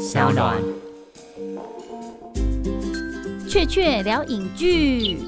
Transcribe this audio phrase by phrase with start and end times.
[0.00, 0.56] 小暖。
[3.46, 5.18] 雀雀聊影剧，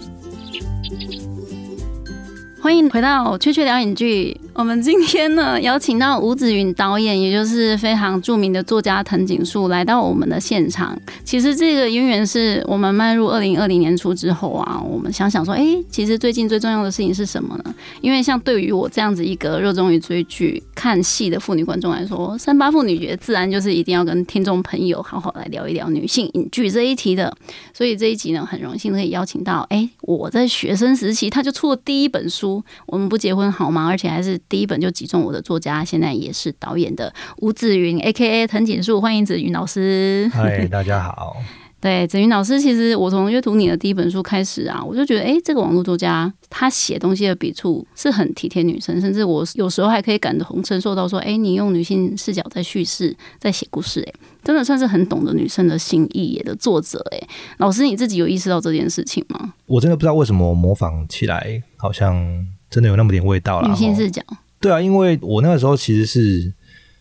[2.63, 4.41] 欢迎回到雀雀聊影剧。
[4.55, 10.97] 我们今天呢，邀请到吴子云导演，也就是非常著名的作家藤井树，来到我们的现场。
[11.25, 17.75] 其实这个渊源是我们迈入二零二零年初之后啊，我们想想说，哎，其实最近最重要的事情是什么呢？
[18.03, 27.35] 因为像对于我这样子一个热衷于追剧、看戏的妇女观众来说，三八妇女节自然就是一定要跟听众朋友好好来聊一聊女性影剧这一题的。
[27.73, 33.87] 所以这一集呢，很荣幸可以邀请到，哎，我在学生时期他就出了第一本书，我们不结婚好吗？
[33.89, 34.39] 而且还是。
[34.49, 38.47] 第一本就击中我的作家，现在也是导演的吴子云，A.K.A.
[38.47, 40.31] 藤井树，欢迎子云老师。
[40.33, 41.37] 嗨，大家好。
[41.81, 54.13] 对，子云老师，其实我从阅读你的第一本书开始啊，我就觉得，哎，这个网络作家他写东西的笔触是很体贴女生，甚至我有时候还可以感同身受到说，哎，你用女性视角在叙事，在写故事，哎，
[54.45, 57.19] 真的算是很懂得女生的心意的作者，哎，
[57.59, 59.55] 老师你自己有意识到这件事情吗？
[59.67, 62.47] 我真的不知道为什么模仿起来好像。
[62.73, 63.69] 真的有那么点味道了。
[63.69, 64.23] 女性视角，
[64.59, 66.53] 对啊，因为我那个时候其实是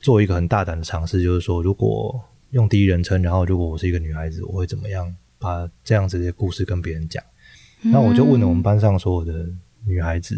[0.02, 7.23] 做一个很大胆的尝试，就是说，如果用第一人称，然后如果我是一个女孩子，我会怎么样把这样子的故事跟别人讲？
[7.83, 9.47] 那我就问了我们班上所有的
[9.88, 10.38] 女孩子。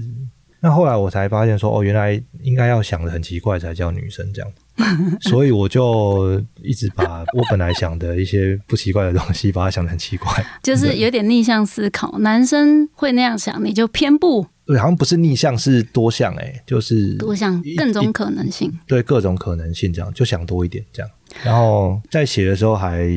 [0.61, 4.49] 那后来我才发现说，哦，原来应该要想的很奇怪才叫女生这样。
[5.29, 10.27] 所以我就一直把我本来想的一些不奇怪的东西，把它想的很奇怪，
[10.63, 12.17] 就是有点逆向思考。
[12.19, 14.47] 男生会那样想，你就偏不。
[14.65, 18.71] 对，好像不是逆向，是多向，哎，就是多向，各种可能性。
[18.87, 21.11] 对，各种可能性，这样就想多一点，这样。
[21.43, 23.07] 然后在写的时候还。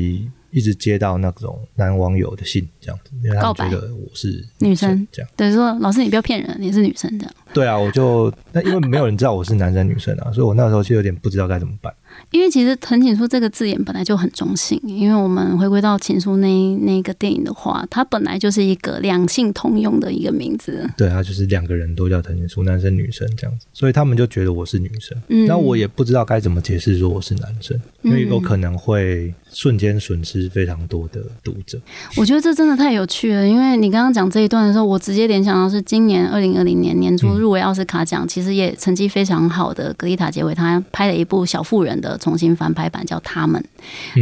[0.52, 7.34] 一直接到那种男网友的信，这样子，因为他觉得我是女生，这样对说老师你不要骗人，你是女生这样。
[7.52, 11.92] 对啊，我就那因为没有人知道我是男生女生啊，所以我那时候就有点不知道该怎么办。
[12.30, 20.88] 因为其实藤井树这个字眼本来就很中性，因为我们回归到情书那那个电影的话，它本来就是一个两性通用的一个名字。
[20.96, 25.16] 对，它就是两个人都叫藤井树，男生女生这样子，所以他们就觉得我是女生。
[25.28, 31.80] 嗯，那我也不知道该怎么解释说我是男生，因为有可能会瞬间损失非常多的读者。
[32.16, 42.05] 我觉得这真的太有趣了，因为你刚刚讲这一段的时候，我直接联想到是今年二零二零年年初入围奥斯卡奖，其实也成绩非常好的格丽塔杰维，她拍了一部小妇人的。
[42.18, 43.58] 重新翻拍版叫《他们》，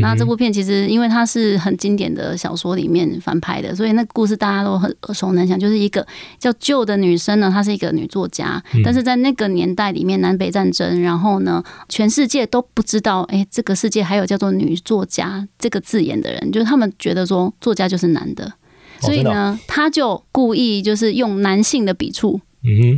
[0.01, 5.59] 那这部片其实因为它是很经典的小说里面翻拍的，所以那故事大家都很耳熟能详。
[5.59, 6.07] 就是一个
[6.39, 18.53] 叫旧的女生呢，她是一个女作家，但是在那个年代里面，南北战争，然后呢，全世界都不知道，哎，这个世界还有叫做女作家这个字眼的人，就是他们觉得说作家就是男的，
[19.01, 22.41] 所以呢，他就故意就是用男性的笔触，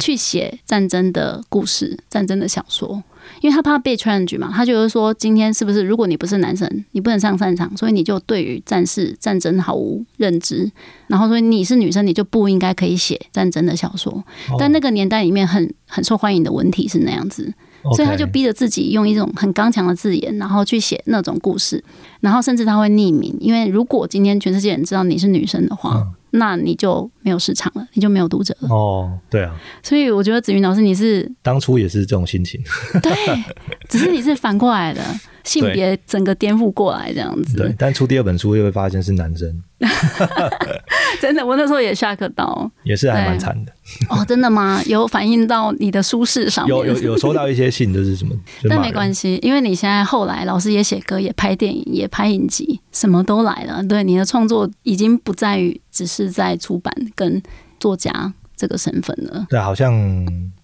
[0.01, 3.03] 去写战争的故事、战争的小说。
[3.41, 10.71] 因为他怕被 challenge 嘛，他就是说，今天是不是如果你不是男生，你不能上战场，所以你就对于战事、战争毫无认知。
[11.09, 14.25] 然后所以你是女生，你就不应该可以写战争的小说。
[14.59, 17.53] 但那个年代里面很很受欢迎的文体是那样子，
[17.95, 21.83] 所以他就逼着自己用一种很刚强的字眼，然后去写那种故事。
[22.21, 26.07] 然后甚至他会匿名，因为如果今天全世界人知道你是女生的话。
[26.31, 28.69] 那你就没有市场了，你就没有读者了。
[28.69, 29.53] 哦，对啊。
[29.83, 32.63] 所以我觉得子云老师你是当初也是这种心情，
[33.03, 33.13] 对，
[33.91, 35.03] 只是你是反过来的。
[35.43, 37.73] 性别整个颠覆过来这样子，对。
[37.79, 39.63] 但出第二本书又会发现是男生，
[41.23, 43.73] 真的，我那时候也下课到，也是还蛮惨的。
[44.11, 44.83] 哦，真的吗？
[44.87, 46.67] 有反映到你的舒适上？
[46.67, 48.35] 有有有收到一些信，就是什么？
[48.69, 53.81] 但没关系，因为你现在后来老师也写歌，也拍电影，也拍影集，什么都来了。
[53.85, 57.43] 对，你的创作已经不在于只是在出版跟
[57.81, 59.45] 作家这个身份了。
[59.51, 59.93] 对，好像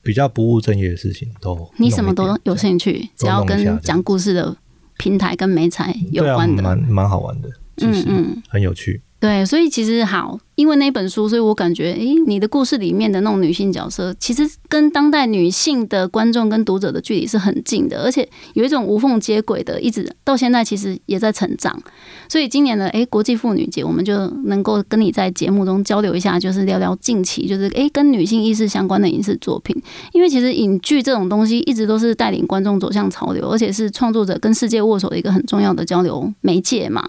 [0.01, 4.57] 比较不务正业的事情都，你什么都有兴趣，只要跟讲故事的。
[4.99, 7.49] 平台跟美彩有关的，蛮蛮好玩的，
[7.79, 9.03] 嗯嗯，很有趣。
[9.19, 10.39] 对，所以其实好。
[10.55, 21.83] 因为那本书，所以我感觉，诶，你的故事里面的那种女性角色，其实跟当代女性的观众跟读者的距离是很近的，而且有一种无缝接轨的，一直到现在其实也在成长。
[22.32, 29.76] 所以今年的诶国际妇女节，我们就能够跟你在节目中交流一下，就是聊聊近期就是诶跟女性意识相关的影视作品。
[30.12, 37.06] 因为其实影剧这种东西一直都是带领观众走向潮流，而且是创作者跟世界握手的一个很重要的交流媒介嘛。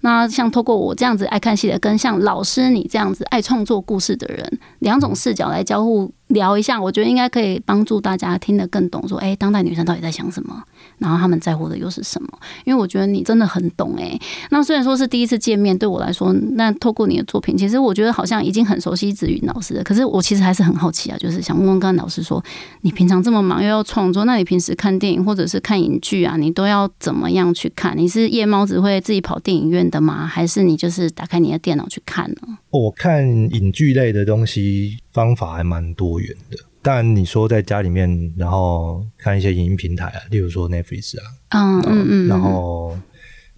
[0.00, 2.88] 那像透过我这样子爱看戏的，跟像老师你。
[2.94, 9.06] 这样子爱创作故事的人，两种视角来交互聊一下，我觉得应该可以帮助大家听得更懂。
[9.06, 10.62] 说，哎，当代女生到底在想什么？
[10.98, 12.28] 然后他们在乎的又是什么？
[12.64, 14.18] 因为我觉得你真的很懂诶。
[14.50, 19.82] 那虽然说是第一次见面，对我来说，那透过你的作品，其实我觉得好像已经很熟悉子云老师了。
[19.84, 22.42] 可是我其实还是很好奇啊，就是想问问刚刚老师说，
[22.80, 27.96] 你平常这么忙又要创作，那你平时看电影或者是看影剧啊，你都要怎么样去看？
[27.96, 30.26] 你是夜猫子会自己跑电影院的吗？
[30.26, 32.58] 还是你就是打开你的电脑去看呢？
[32.70, 36.58] 我看影剧类的东西方法还蛮多元的。
[36.82, 42.94] 但你说在家里面，然后看一些影音平台啊，例如说 Netflix 啊，嗯嗯嗯，然后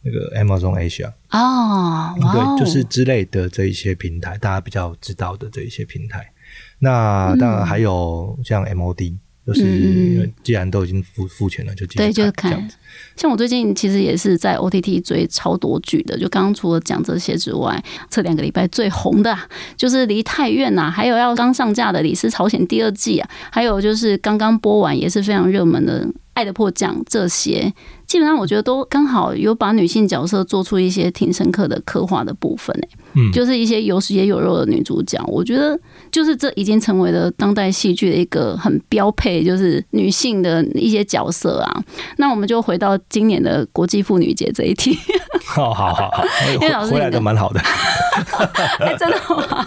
[0.02, 6.32] 那个 Amazon Asia 哦，对，就是之类的这一些平台，大家比较知道的这一些平台。
[6.78, 9.16] 那当然还有像 MOD。
[9.46, 12.68] 就是既然都已经付付钱了，就对，就是看。
[13.16, 19.36] 像我最近其实也是在 OTT 追超多剧的，就刚刚除了讲这些之外，这两个礼拜最红的
[19.76, 26.04] 就是《离太远》呐，还有要刚上架的《李斯朝鲜》第二季啊，还有就是刚刚播完也是非常热门的
[26.34, 27.72] 《爱的迫降》，这些
[28.06, 35.78] 基本上我觉得都刚好有把女性角色做出一些挺深刻的刻画的部分诶，嗯，就是一些有血有肉的女主角，我觉得。
[36.12, 41.84] 就是这已经成为了当代戏剧的一个很标配，就是女性的一些角色啊。
[42.16, 44.98] 那我们就回到今年的国际妇女节这一题。
[45.46, 46.24] 好好好好，
[46.54, 47.60] 因为老师回来的蛮好的。
[48.84, 49.64] 哎真的吗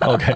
[0.00, 0.34] ？OK。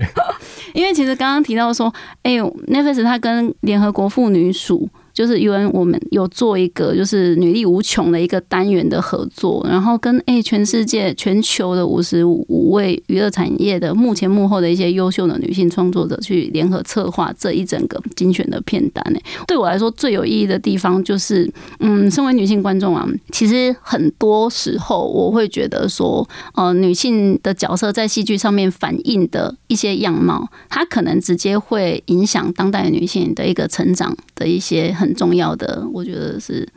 [0.75, 1.93] 因为其实刚刚提到说，
[2.23, 4.89] 哎，Netflix 它跟联合国妇女署。
[5.17, 35.06] 就是因为我们有做一个就是女力无穷的一个单元的合作，然后跟诶全世界全球的五十五位娱乐产业的幕前幕后的一些优秀的女性创作者去联合策划这一整个精选的片单诶，对我来说最有意义的地方就是，嗯，身为女性观众啊，其实很多时候我会觉得说，呃，女性的角色在戏剧上面反映的一些样貌，它可能直接会影响当代女性的一个成长的一些很。
[35.07, 36.69] 很重要的，我觉得是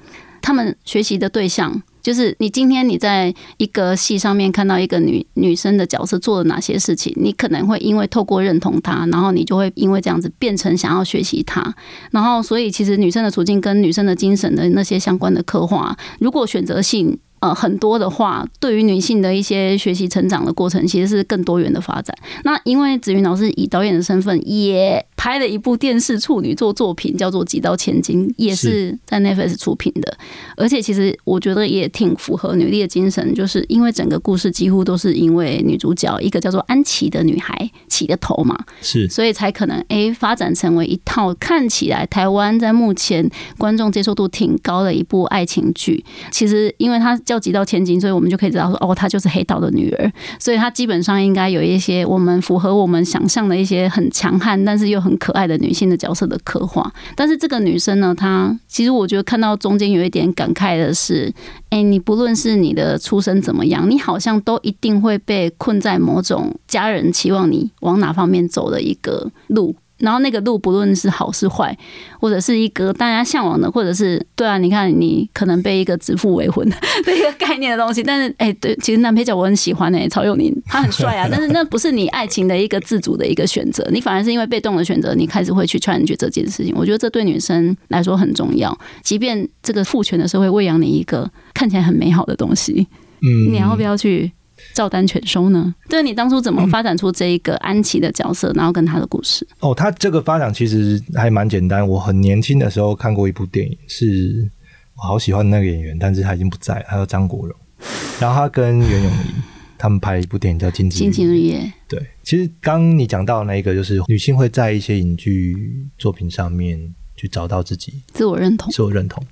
[0.41, 11.73] 他们学习的对象，就是你今天你在一个戏上面看到一个女女生的角色做了哪些事情，你可能会因为透过认同她，然后你就会因为这样子变成想要学习她，
[12.11, 17.17] 然后所以其实女生的处境跟女生的精神的那些相关的刻画，如果选择性。
[17.41, 22.13] 呃，很多的话，对于女性的一些学习成长的过程，其实是更多元的发展。
[22.43, 30.18] 那因为子云老师以导演的身份，也拍了一部电视处女作作品，叫做《几刀千金》，也是在 Netflix 出品的。
[30.56, 46.01] 而且，其实我觉得也挺符合女力的精神，就是因为整个故事几乎都是因为女主角一个叫做安琪的女孩起的头嘛，是，所以才可能诶发展成为一套看起来台湾在目前观众接受度挺高的一部爱情剧。
[46.31, 56.91] 其实，因为它叫几道千金，所以我们就可以知道说，哦，她就是黑道的女儿，所以她基本上应该有一些我们符合我们想象的一些很强悍，但是又很很可爱的女性的角色的刻画。
[57.15, 61.33] 但是这个女生呢，她其实我觉得看到中间有一点感慨的是，
[61.69, 69.75] 哎，你不论是你的出身怎么样，你好像都一定会被困在某种家人期望你往哪方面走的一个路。
[69.99, 71.77] 然后那个路不论是好是坏，
[72.19, 86.73] 或者是一个大家向往的，或者是对啊，你看你可能被一个指腹为婚的一个概念的东西，但是哎，对，其实男配角我很喜欢哎，曹佑宁他很帅啊， 但是那不是你爱情的一个自主的一个选择，你反而是因为被动的选择，你开始会去穿越这件事情。
[86.77, 92.87] 我觉得这对女生来说很重要，即便这个父权的社会喂养你一个看起来很美好的东西，
[93.21, 94.31] 嗯，你要不要去？
[94.73, 95.73] 照单全收呢？
[95.88, 99.47] 对你当初怎么发展出这一个安琪的角色，然后跟他的故事？
[99.59, 101.88] 哦，他这个发展其实还蛮简单。
[101.88, 104.50] 我很年轻的时候看过一部电影，是
[104.95, 107.56] 我好喜欢那个演员，但是他已经不在了，他叫张国荣。
[108.19, 109.31] 然后他跟袁咏仪
[109.78, 111.59] 他们拍了一部电影叫《金枝金枝日夜》。
[111.87, 119.23] 对，其实刚你讲到那个，就是女性会在一些影剧作品上面去找到自己自我认同，自我认同。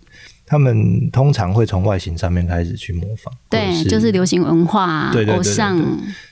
[0.49, 5.77] 他们通常会从外形上面开始去模仿，对，就是流行文化、偶像。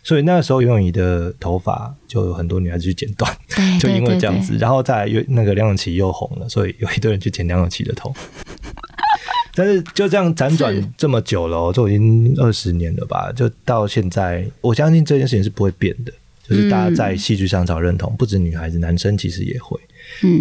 [0.04, 3.30] 所以那个时候，游泳仪的头发就有很多女孩子去剪短，
[3.78, 4.56] 就因为这样子。
[4.58, 8.14] 然后再那个梁咏琪又红了，所以有一堆人去剪梁咏琪的头。
[9.54, 13.34] 但是就这样辗转这么久了，就已经二十年了吧？
[13.36, 16.14] 就到现在，我相信这件事情是不会变的。
[16.48, 19.78] 就是大家在戏剧上找认同，不止女孩子，男生其实也会。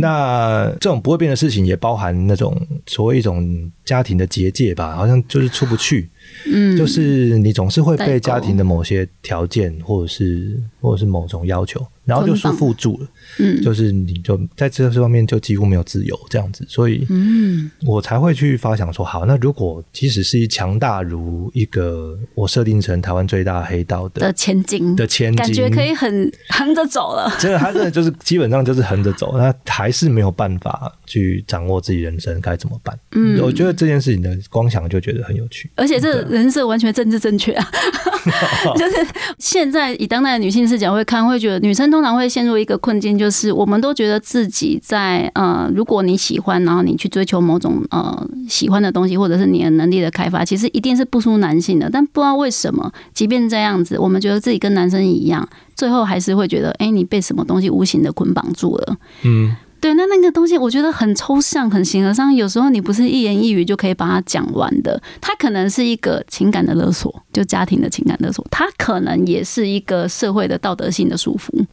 [0.00, 6.08] 那这种不会变的事情，也包含那种所谓一种家庭的结界吧，好像就是出不去。
[6.46, 27.32] 嗯，就是你总是会被家庭的某些条件或者是或者是某种要求，然后就束缚住了，嗯就是你就在这方面就几乎没有自由这样子，所以嗯我才会去发想说，好，那如果即使是一强大如一个我设定成台湾最大黑道的的千金的千金，感觉可以很横着走了。
[27.40, 32.98] 真的，他真的就是基本上就是横着走，他还是没有办法去掌握自己人生该怎么办。
[33.12, 35.70] 嗯我觉得这件事情的光想就觉得很有趣。
[35.76, 37.70] 而且这人设完全政治正确啊！
[38.76, 39.06] 就是
[39.38, 51.88] 现在以当代的女性视角会看，会觉得女生通常会陷入一个困境，就是我们都觉得自己在呃，如果你喜欢，然后你去追求某种呃喜欢的东西，或者是你的能力的开发，其实一定是不输男性的。
[51.90, 58.96] 但不知道为什么，即便这样子，我们觉得自己跟男生一样，最后还是会觉得，哎、你被什么东西无形的捆绑住了。
[59.22, 64.98] 嗯，对，那那个东西我觉得很抽象、很形而上，有时候你不是一言一语就可以把它讲完的。
[65.20, 71.66] 它可能是一个情感的勒索，就家庭的情感勒索；它可能也是一个社会的道德性的束缚。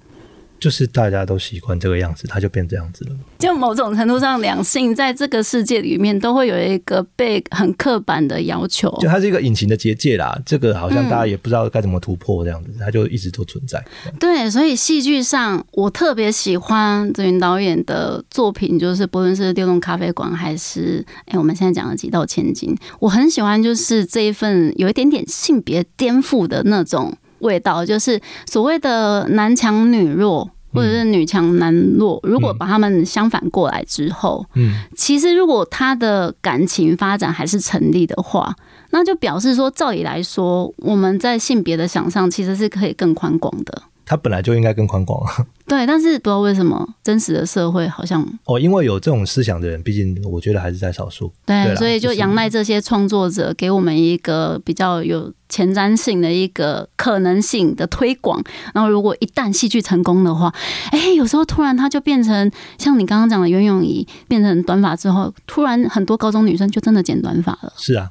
[0.61, 3.15] 就是大家都习惯这个样子，他就变这样子了。
[3.39, 8.95] 就某种程度上，两性在这个世界里面都会有一个被很刻板的要求。
[9.01, 13.83] 就它是一个隐形的结界啦，这个好像嗯大家也不知道该怎么突破，这样子，它就一直都存在。
[14.19, 27.11] 对，所以戏剧上我特别喜欢泽云导演的作品，就是不论是《六栋咖啡馆》还是哎我们现在讲的《几道千金》，我很喜欢就是这一份有一点点性别颠覆的那种
[27.41, 30.49] 味道，就是所谓的男强女弱。
[30.73, 38.55] 或者是女强男弱，如果把他们相反过来之后，嗯，其实如果他的感情发展还是成立的话，
[38.91, 43.83] 那就表示说，照理来说，我们在性别的想象其实是可以更宽广的。
[44.11, 45.31] 它本来就应该更宽广啊。
[45.65, 51.31] 对，但是不知道为什么真实的社会好像哦，因为有这种思想的人，毕竟我觉得还是在少数。
[51.45, 58.43] 对，对所以就就是仰赖这些创作者给我们一个比较有前瞻性的一个可能性的推广。
[58.73, 60.53] 然后，如果一旦戏剧成功的话，
[60.91, 67.71] 哎，有时候突然它就变成像你刚刚讲的袁咏仪变成短发之后，突然很多高中女生就真的剪短发了。
[67.77, 68.09] 是啊，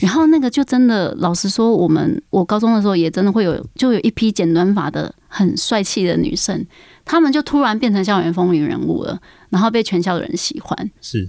[0.00, 6.66] 然后那个就真的，老实说，我们我高中的时候也真的会有，就有一批剪短发的很帅气的女生，
[7.04, 10.90] 她们就突然变成校园风云人物了，然后被全校的人喜欢。
[11.00, 11.28] 是，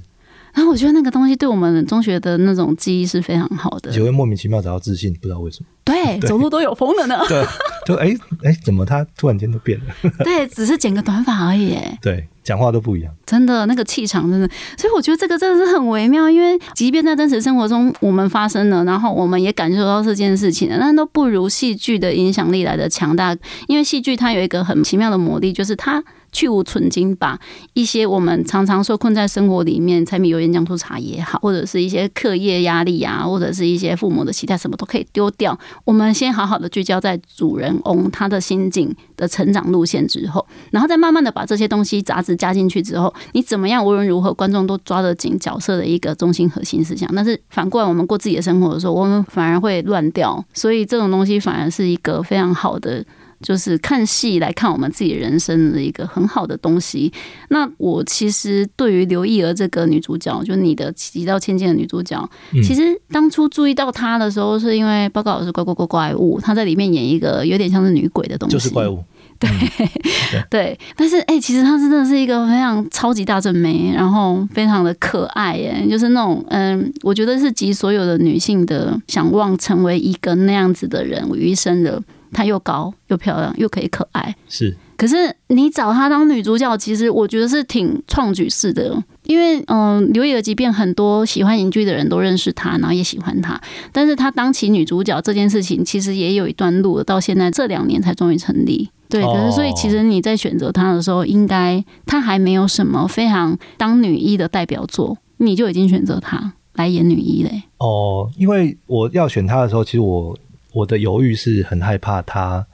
[0.55, 5.67] 然后我觉得那个东西对我们中学的那种记忆是非常好的也，会莫名其妙找到自信，不知道为什么。
[5.83, 7.23] 对， 走路都有风了呢。
[7.27, 7.45] 对，
[7.85, 9.85] 就哎哎，怎么他突然间都变了？
[10.23, 13.13] 对，只是剪个短发而已，哎 对，讲话都不一样。
[13.25, 23.37] 真的那个气场真的，所以我觉得这个真的是很微妙，因为即便在真实生活中我们发生了，然后我们也感受到这件事情了，但都不如戏剧的影响力来的强大。
[23.67, 26.03] 因为戏剧它有一个很奇妙的魔力，就是它
[26.35, 27.39] 去无存精，把
[27.71, 35.57] 一些我们常常受困在生活里面，柴米油盐酱醋茶也好，或者是一些课业压力啊，或者是一些父母的期待，什么都可以丢掉。
[35.85, 47.09] 我们先好好的聚焦在主人翁他的心境的成长路线之后，然后再慢慢的把这些东西杂质加进去之后，你怎么样，无论如何，观众都抓得紧角色的一个中心核心思想。
[47.15, 50.43] 但是反过来，我们过自己的生活的时候，我们反而会乱掉。
[50.53, 53.05] 所以这种东西反而是一个非常好的。
[53.41, 57.11] 就是看戏来看我们自己人生的一个很好的东西。
[57.49, 62.17] 那我其实对于刘亦儿这个女主角，就你的几道千金的女主角，
[62.53, 62.61] 嗯。
[62.63, 69.03] 其实当初注意到她的时候，是因为报告老师怪怪怪怪物，她在里面演一个有点像是女鬼的东西，就是怪物，
[69.39, 69.49] 对。
[70.49, 82.01] 对，但是哎、其实她真的是一个非常超级大正妹，然后非常的可爱耶，就是那种嗯，我觉得是集所有的女性的想望成为一个那样子的人于一身的。
[82.31, 93.59] 她又高又漂亮又可以可爱，是可是你找她当女主角，其实我觉得是挺创举式的，因为嗯，刘亦儿即便很多喜欢影剧的人都认识她，然后也喜欢她，
[93.91, 98.89] 但是她当起女主角这件事情，其实也有一段路，到现在这两年才终于成立。
[99.07, 107.63] 对，哦可是所以其实你在选择她的时候，应该她还没有什么非常当女一的代表作，你就已经选择她来演女一嘞。
[107.77, 110.35] 哦，因为我要选她的时候，其实我
[110.75, 112.67] 我的犹豫是很害怕他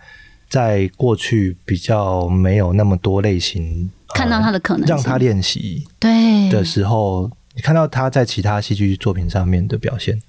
[0.50, 10.20] 在过去比较没有那么多类型，呃看到他的可能性，让他练习对的时候，你看到他在其他戏剧作品上面的表现，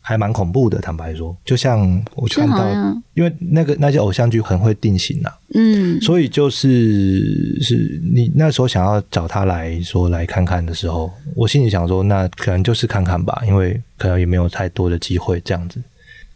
[0.00, 0.78] 还蛮恐怖的。
[0.78, 1.80] 坦白说，就像
[2.14, 15.82] 我就看到，因为那个那些偶像剧很会定型啊，嗯，所以就是是你那时候想要找他来说来看看的时候，我心里想说，那可能就是看看吧，因为可能也没有太多的机会这样子。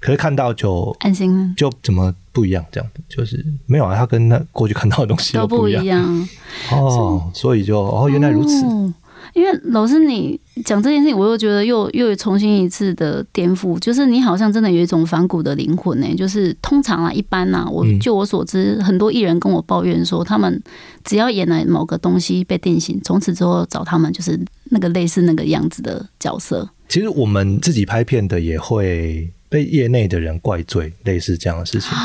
[0.06, 1.52] 可是看到就安心了。
[1.56, 2.64] 就怎么不一样？
[2.70, 6.28] 这样子就是没有啊，他跟那过去看到的东西都不不一样
[6.70, 8.94] 哦，所以就哦原来如此，哦
[9.34, 16.06] 因为老师你讲这件事情，我又觉得又又有重新一次的颠覆，就是你好像真的有一种反骨的灵魂呢。
[16.16, 20.62] 就是通常啊，一般啊，我就我所知，很多艺人跟我抱怨说，他们
[21.04, 26.66] 只要演了某个东西被定型，从此之后找他们就是那个类似那个样子的角色。
[26.88, 31.96] 其实我们自己拍片的也会被业内的人怪罪类似这样的事情，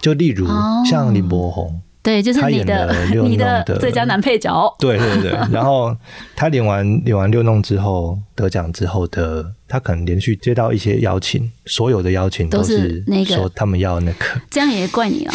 [0.00, 0.46] 就例如
[0.88, 1.82] 像林柏宏。
[2.02, 4.72] 对，就是 你的你的最佳男配角。
[4.78, 5.94] 对对对，然后
[6.36, 15.32] 他领完领完六弄之后得奖之后的，他可能连续接到一些邀请，所有的邀请都是那个说他们要那个，这样也怪你 了，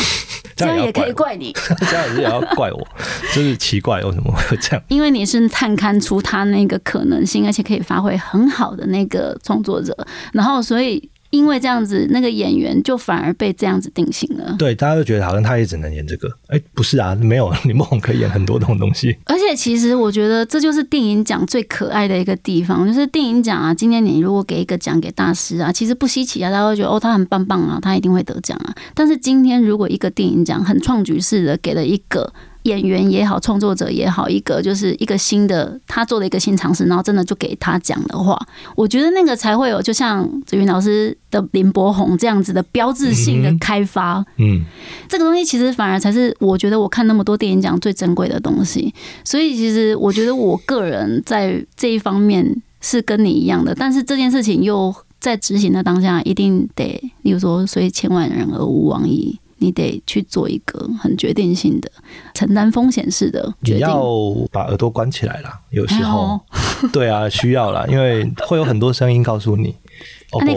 [0.55, 1.53] 这样也可以怪你，
[1.91, 2.87] 这样也要怪我，
[3.35, 4.81] 就是奇怪为什么会这样？
[4.87, 9.95] 因为你是探勘出他那个可能性，而且可以发挥很好的那个创作者，
[10.33, 11.11] 然后所以。
[11.35, 14.55] 因为这样子，那个演员就反而被这样子定型了。
[14.57, 16.29] 对，大家都觉得好像他也只能演这个。
[16.47, 19.15] 哎，不是啊，没有 李梦可以演很多种东西。
[19.25, 23.73] 而且，其实我觉得这就是电影奖最可爱的一个地方，就是电影奖啊。
[23.73, 28.73] 今天你如果给一个奖给大师啊，其实不稀奇啊，大家会觉得哦，他很棒棒啊，他一定会得奖啊。
[28.93, 32.33] 但是今天如果一个电影奖很创举式的给了一个。
[32.65, 38.39] 演员也好，创作者也好，一个就是一个新的，他做了一个新尝试，然后真的就给他讲的话，
[38.75, 44.25] 我觉得那个才会有，就像子云老师的林柏宏这样子的标志性的开发。
[44.37, 44.65] 嗯，
[45.07, 48.93] 这个东西其实反而才是我觉得我看那么多电影奖最珍贵的东西。
[49.23, 59.39] 所以其实我觉得我个人在这一方面是跟你一样的，但是这件事情又在执行的当下，一定得，例如说，所以千万人而无往矣。
[59.57, 61.89] 你得去做一个很决定性的、
[62.33, 63.77] 承担风险式的决定。
[63.77, 64.03] 你要
[64.51, 66.39] 把耳朵关起来了，有时候，
[66.91, 69.75] 对啊，需要啦，因为会有很多声音告诉你，
[70.31, 70.53] OK，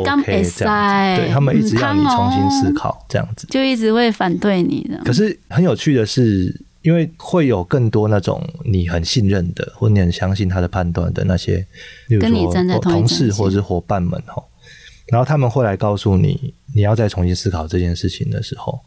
[0.56, 4.98] 这样，对他们一直要你重新思考，这样子，就一直会反对你的。
[5.04, 11.64] 可是很有趣的是，因为会有更多那种你很信任的，或你很相信他的判断的那些，
[12.20, 14.42] 跟你站在同事或者是伙伴们哈，
[15.06, 18.78] 然后他们会来告诉你，你要再重新思考这件事情的时候。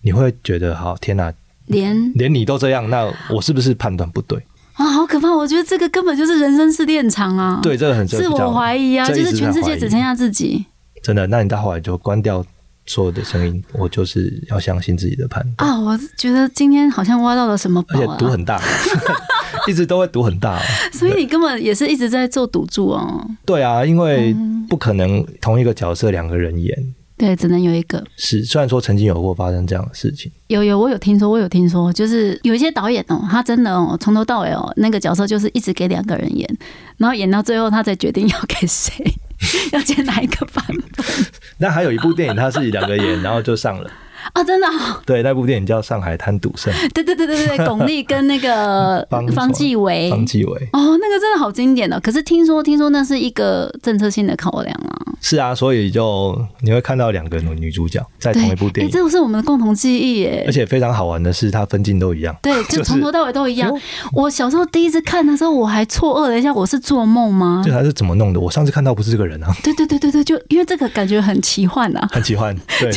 [0.00, 1.32] 你会觉得好天哪，
[1.66, 4.38] 连连你都这样，那我是不是判断不对
[4.74, 4.84] 啊？
[4.86, 5.34] 好可怕！
[5.34, 7.58] 我觉得这个根本就是人生试炼场啊！
[7.60, 10.64] 对，这个很自我怀疑啊，就是全世界只剩下自己。
[11.02, 12.44] 真的，那你到后来就关掉
[12.86, 15.80] 所有的声音，我就是要相信自己的判断啊！
[15.80, 18.62] 我觉得今天好像挖到了什么，而且赌很大，
[19.66, 23.28] 一直都会赌很大，所以你根本也是一直在做赌注哦。
[23.44, 24.32] 对啊，因为
[24.68, 26.94] 不可能同一个角色两个人演。
[27.18, 28.02] 对，只能有一个。
[28.16, 36.48] 是，虽然说曾经有过发生这样的事情，有有，我有听说，我有听说，就是有一些导演哦，他真的哦，从头到尾哦，那个角色就是一直给两个人演，
[36.96, 39.04] 然后演到最后，他才决定要给谁，
[39.72, 40.64] 要接哪一个版
[40.96, 41.04] 本。
[41.58, 43.90] 那还有一部电影，他是两个演，然后就上了。
[44.32, 44.66] 啊， 真的，
[45.06, 46.72] 对，那部电影叫《上海滩赌圣》。
[46.92, 51.98] 对对对对对对， 巩俐跟那个方继伟，方继伟，哦，那个真的好经典的。
[52.00, 54.96] 可是听说听说那是一个政策性的考量啊。
[55.20, 60.44] 是啊，所以就你会看到两个女女主角在同一部电影，这不是我们的共同记忆耶。
[60.46, 62.36] 而且非常好玩的是，它分镜都一样。
[62.42, 63.72] 对，就 从头到尾都一样。
[64.12, 67.62] 我小时候第一次看的时候，我还错愕了一下，我是做梦吗？
[67.64, 68.38] 就他是怎么弄的？
[68.40, 69.52] 我上次看到不是这个人啊。
[69.62, 72.56] 对对对对对，就因为这个感觉很奇幻啊，很奇幻。
[72.78, 72.88] 对，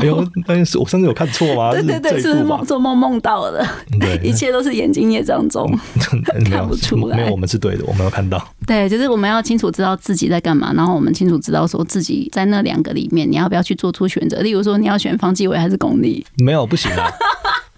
[0.00, 1.72] 哎呦，但是我上次有看错吗？
[1.72, 3.66] 对对对，是梦做梦梦到的。
[3.98, 5.66] 对， 一切都是眼睛业障中，
[6.50, 7.16] 看不出来。
[7.16, 8.46] 没有，我们是对的，我没有看到。
[8.66, 14.40] 对，就是我们要清楚知道自己在干嘛，然后我们清楚知道说自己在那两个里面，你要不要去做出选择？
[14.42, 16.22] 例如说，你要选方继伟还是巩俐？
[16.36, 17.10] 没有，不行啊！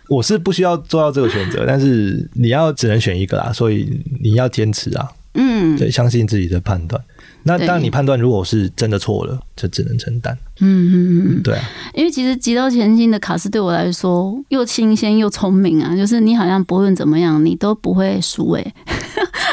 [0.08, 5.08] 我是不需要做到这个选择，但是你要只能选一个啦，所以你要坚持啊。
[5.34, 7.00] 嗯，对，相信自己的判断。
[7.42, 10.36] 那当你判断如果是真的错了，就只能承担。
[10.60, 11.62] 嗯嗯嗯，对啊。
[11.94, 18.74] 因为其实《极刀前进》的卡斯对我来说又新鲜又聪明啊，就是你好像不论怎么样，你都不会输诶。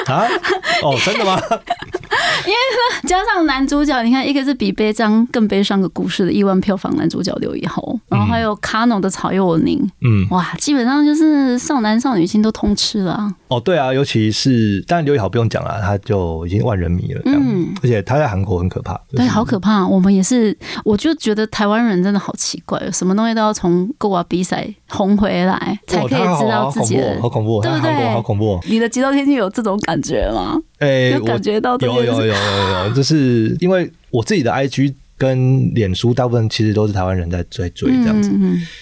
[0.07, 0.23] 啊？
[0.83, 1.39] 哦，真的吗？
[2.45, 13.31] 因为，加上男主角，你看，一个是比悲伤更悲伤的故事的亿万票房男主角刘以豪，然后还有卡农的曹佑宁，嗯，哇，基本上就是少男少女心都通吃了。
[13.47, 19.85] 哦，对啊，尤其是当然刘以豪不用讲了，他就已经万人迷了，嗯，而且他在韩国很可怕，对，好可怕。
[19.87, 28.09] 我们也是，我就觉得台湾人真的好奇怪，什么东西都要从购啊比赛红回来才可以知道自己的，好恐怖，对不对？
[28.13, 28.59] 好恐怖。
[28.65, 30.55] 你的极道天气有这种感觉吗？
[30.79, 32.33] 哎，有感觉到有有有有
[32.85, 38.31] 有，就是因为我自己的 IG 跟脸书大部分其实都是台湾人在追追这样子，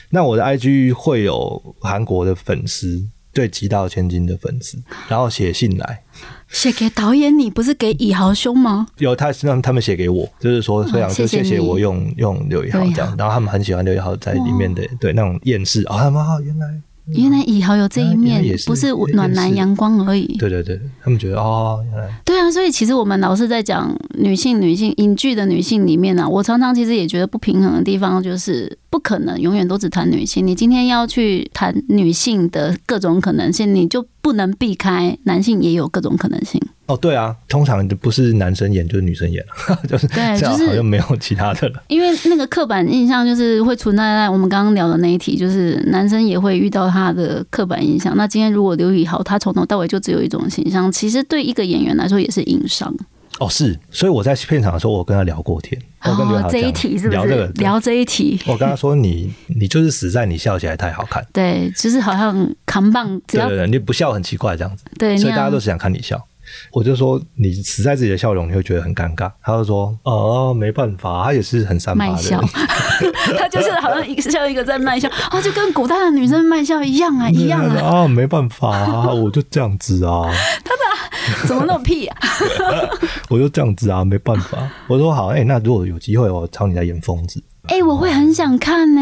[0.09, 3.01] 那我的 IG 会有韩国的粉丝，
[3.33, 6.03] 对极道千金的粉丝，然后写信来，
[6.49, 8.87] 写给导演，你不是给以豪兄吗？
[8.97, 16.67] 有，他是让他们写给我，就是说非常就谢谢我用用刘以豪这样，然后他们很喜欢刘以豪在里面的对那种厌世啊，他们原来。
[17.13, 20.25] 原来以豪有这一面不是暖男是阳光而已。
[20.37, 30.45] 对对对，他们觉得哦，原来对啊，所以其实我们老是在讲女性、女性影剧的女性里面呢、啊，我常常其实也觉得不平衡的地方就是不可能永远都只谈女性。
[30.45, 36.59] 你今天要去谈女性的各种可能性，你就不能避开男性也有各种可能性。
[36.87, 39.43] 哦，对啊，通常就不是男生演就是女生演，
[39.89, 41.83] 就是对这样就是好像没有其他的了。
[41.87, 48.15] 因为那个刻板印象就是会存在在我们刚刚聊的那一题，就是男生也会遇到他的刻板印象。
[48.15, 52.93] 那今天如果刘宇豪他从头到尾就只有一种形象，其实对一个演员来说也是硬伤。
[53.39, 57.47] 哦，是，所以我在片场的时候，我跟他聊过天，我跟刘哦豪，这一题是不是聊这个？
[57.55, 58.39] 聊这一题？
[58.47, 66.25] 我跟他说你你就是死在你笑起来太好看，对，就是好像扛棒，只要对对对，你不笑很奇怪这样子，对，所以大家都是想看你笑。
[66.71, 69.31] 我就说你死在自己的笑容，你会觉得很尴尬。
[69.41, 72.43] 他就说哦，没办法，他也是很三八的
[73.37, 80.31] 他就是好像一个像一个在卖笑，哦，就跟古代的女生卖笑一样啊，一样啊，啊，没办法啊，我就这样子啊，
[80.63, 80.71] 他
[81.47, 82.17] 怎么那么屁啊？
[83.29, 84.69] 我就这样子啊，没办法。
[84.87, 87.43] 我说好，哎、那如果有机会，我找你来演疯子。
[87.67, 89.01] 哎、我会很想看呢、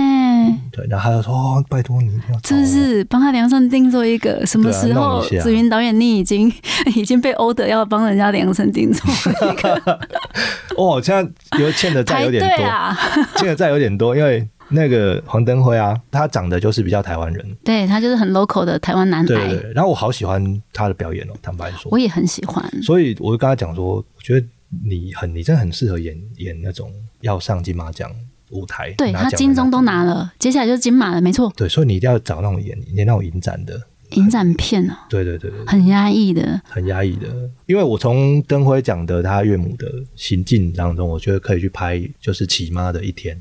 [0.71, 2.61] 对，然后他就说哦，拜托你一定要找我。
[2.61, 4.43] 是不是帮他量身定做一个？
[4.45, 6.51] 什么时候弄一下子云导演你已经
[6.95, 9.09] 已经被欧德要帮人家量身定做
[9.51, 9.99] 一个
[10.77, 12.97] 哦，现在有欠的债有点多，队啊？
[13.37, 19.73] 欠的债有点多，因为那个黄登辉啊，他长得就是比较台湾人，对他就是很 local 的台湾男孩，对对对。
[19.73, 22.63] 然后我好喜欢他的表演哦，坦白说我，也很喜欢。
[22.81, 24.47] 所以我就跟他讲说，我觉得
[24.83, 28.09] 你很，你真的很适合演演那种要上金马奖
[28.53, 29.29] 舞台，对他。
[29.31, 36.61] 金钟都拿了，接下来就是金马了，没错，对，所以你一定要找那种演演那种影展的，影展片哦，对对对对，很压抑的。
[36.69, 37.27] 很压抑的。
[37.65, 43.39] 因为我从灯辉讲的他岳母的行径当中，我觉得可以去拍，就是骑妈的一天，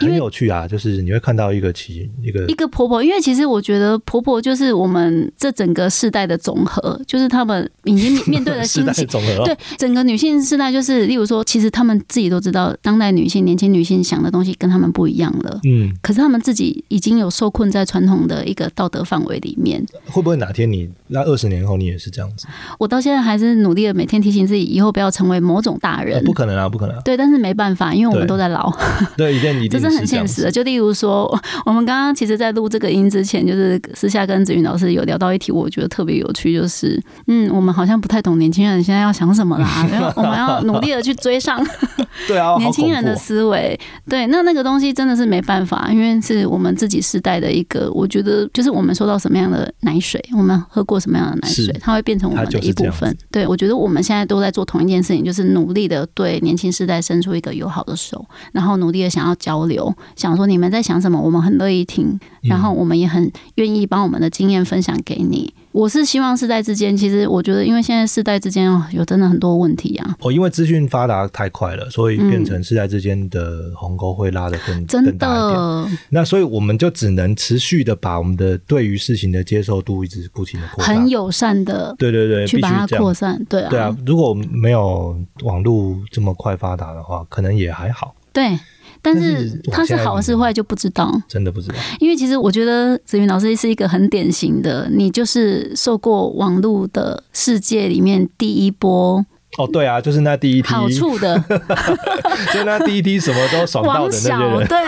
[0.00, 0.66] 很有趣啊。
[0.66, 9.06] 就是你会看到一个骑一个一个婆婆，因为其实我觉得婆婆就是我们这整个世代的总和，就是他们已经面面对 的心情。
[9.06, 15.60] 总和，对整个女性世代，就是例如说，其实她们自己都知道，当代女性、年轻女性想的东西跟她们不一样了。
[15.64, 19.84] 嗯，可是她们自己已经有受困在传统的一个道德范围里面。
[20.06, 22.46] 会不会哪天你那二十年后你也是这样子？
[22.78, 26.22] 我到现在还是努力的每天提醒自己，以后不要成为某种大人呃。
[26.24, 28.70] 不可能啊，不可能、啊，对，但是没办法，因为我们都在老，
[29.16, 30.50] 对，一定一定 这是很现实的。
[30.50, 31.26] 就例如说，
[31.64, 41.64] 我们刚刚其实，在录这个音之前，就是私下跟子云老师有聊到一题，我觉得特别有趣，就是嗯，我们好像不太懂年轻人现在要想什么啦，因为我们要努力的去追上
[42.26, 43.78] 对啊，年轻人的思维。
[44.08, 53.16] 对，那那个东西真的是没办法，因为是我们自己世代的一个，我觉得就是我们收到什么样的奶水，我们喝过什么样的奶水，它会变成我们的一部分。
[53.30, 59.77] 对，我觉得我们现在都在做同一件事情，就是努力的对年轻世代伸出一个友好的手，然后努力的想要交流，
[60.16, 65.52] 想说你们在想什么，我们很乐意听，然后我们也很愿意把我们的经验分享给你。
[65.70, 75.16] 我是希望世代之间，其实我觉得，因为现在世代之间哦，有真的很多问题啊，哦，因为资讯发达太快了，所以嗯变成世代之间的鸿沟会拉得更真。
[75.18, 80.92] 的那所以我们就只能持续的把我们的对于事情的接受度一直不停的扩大。
[80.92, 88.58] 很友善的对对对，去把它扩散，对啊，对啊，如果没有网络这么快发达的话，可能也还好，对。
[89.00, 91.74] 但但是是它是好还是坏就不知道，真的不知道。
[92.00, 99.24] 因为其实我觉得子云老师是一个很典型的，你就是受过网络的世界里面第一波
[99.56, 101.36] 哦，对啊，就是那第一批，好处的。
[102.52, 104.78] 就那第一批什么都爽到的那王小，些人，对，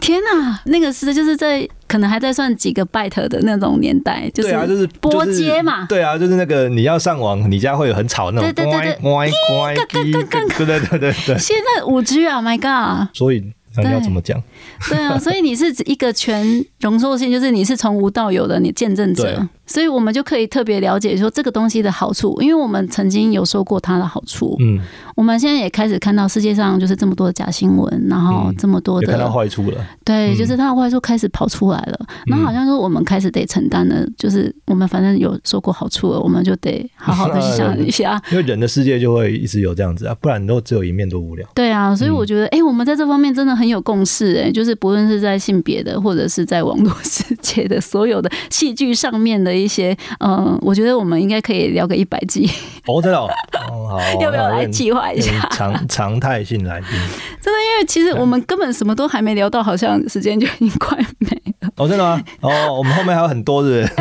[0.00, 8.94] 天哪，那个是就是在可能还在算几个 byte 的那种年代，就是对啊，就是拨就是接嘛，对啊，就是那个你要上网，你家会有很吵那种，对对对对。
[9.02, 10.04] 乖乖乖，对
[10.64, 13.08] 对对对对， 现在五 G 啊，My God！
[13.14, 14.42] 所以那你要怎么讲？
[14.88, 14.98] 对。
[14.98, 24.80] 啊，所以你是一个全容受性，就是你是从无到有的你见证者，所以我们就可以特别了解说这个东西的好处，因为我们曾经有说过它的好处，嗯，
[25.16, 30.36] 我们现在也开始看到世界上就是这么多的假新闻，然后嗯这么多有看到的坏处了，对，嗯。
[30.36, 38.20] 就是它的坏处开始跑出来了，然后好像说我们开始得承担了，就是我们反正有说过好处了，我们就得好好的去想一下。
[38.30, 41.46] 因为人的世界就会一直有这样子啊，不然都只有一面多无聊。
[41.54, 52.48] 对啊，所以我觉得，哎、我们在这方面真的很有共识、哎，就是不论是在性别的，或者是在网络世界的所有的戏剧上面的一些，嗯、我觉得我们应该可以聊个一百集，
[52.86, 53.28] 哦，真的哦，
[53.70, 55.32] 哦好， 要不要来计划一下？
[55.52, 56.88] 常常态性来宾？
[57.40, 61.51] 真的，因为其实我们根本什么都还没聊到，好像时间就已经快没了。
[61.76, 62.20] 哦，真的吗？
[62.40, 63.92] 哦，我们后面还有很多是不是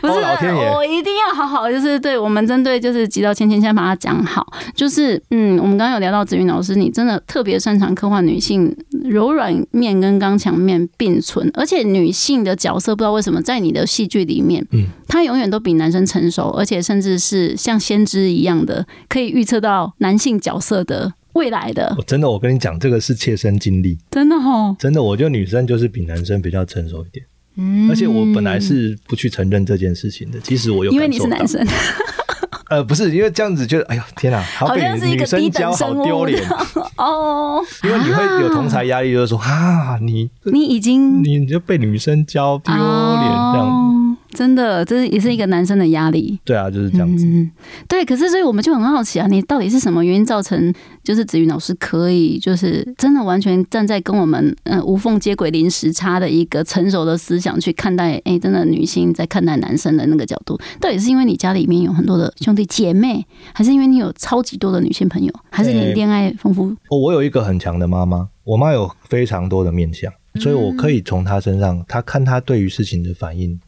[0.00, 4.46] 不是， 哦老天我一定要好好，就是对我们针对就是极道千千先把它讲好。
[4.74, 8.74] 就是嗯，我们刚刚有聊到子云老师，你真的特别擅长刻画女性
[9.04, 27.24] 柔软面跟刚强面并存，而且女性的角色不知道为什么在你的戏剧里面，嗯，她永远都比男生成熟，而且甚至是像先知一样的，可以预测到男性角色的未来的，我真的，我跟你讲，这个是切身经历，真的哦，真的，我觉得女生就是比男生比较成熟一点，
[27.56, 27.88] 嗯。
[27.90, 31.66] 而且我本来是不去承认这件事情的，其实我有因为你是男生，
[32.68, 36.42] 呃，不是，因为这样子觉得，哎呦天哪，好被女生教好丢脸，
[36.96, 43.91] 哦，因为你会有同才压力，就是说啊，你你已经你就被女生教丢脸这样，哦
[44.34, 46.38] 真的，这也是一个男生的压力。
[46.44, 47.24] 对啊，就是这样子。
[47.26, 47.50] 嗯，
[47.88, 66.68] 对，可是所以我们就很好奇啊，你到底是什么原因造成，就是子云老师可以就是真的完全站在跟我们呃无缝接轨、零时差的一个成熟的思想去看待，哎，真的女性在看待男生的那个角度，到底是因为你家里面有很多的兄弟姐妹，还是因为你有超级多的女性朋友，还是你恋爱丰富？
[66.88, 73.58] 哦我有一个很强的妈妈，我妈有非常多的面相，所以我可以从她身上，她看她对于事情的反应，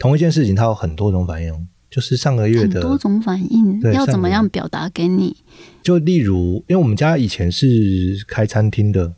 [0.00, 1.64] 同一件事情它有很多种反应哦。
[1.90, 5.36] 就是上个月的很多种反应，对要怎么样表达给你？
[5.82, 7.66] 就例如，因为我们家以前是
[8.28, 9.12] 开餐厅的，